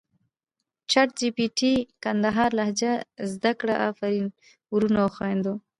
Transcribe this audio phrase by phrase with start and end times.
[0.91, 2.93] چټ جې پې ټې کندهارې لهجه
[3.31, 4.25] زده کړه افرین
[4.73, 5.53] ورونو او خویندو!